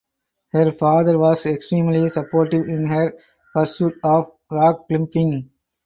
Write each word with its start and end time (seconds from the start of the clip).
Her 0.53 0.71
father 0.71 1.19
was 1.19 1.45
extremely 1.45 2.09
supportive 2.09 2.67
in 2.67 2.87
her 2.87 3.13
pursuit 3.53 3.93
of 4.03 4.31
rock 4.49 4.87
climbing. 4.87 5.51